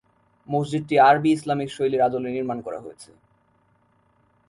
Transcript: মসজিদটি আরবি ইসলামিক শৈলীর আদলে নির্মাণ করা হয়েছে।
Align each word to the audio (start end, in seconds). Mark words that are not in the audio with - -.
মসজিদটি 0.49 0.95
আরবি 0.99 1.29
ইসলামিক 1.33 1.69
শৈলীর 1.73 2.05
আদলে 2.07 2.29
নির্মাণ 2.35 2.57
করা 2.65 2.79
হয়েছে। 2.83 3.11